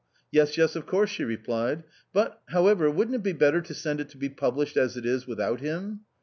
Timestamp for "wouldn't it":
2.89-3.21